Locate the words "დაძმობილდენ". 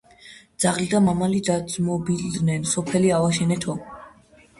1.49-2.65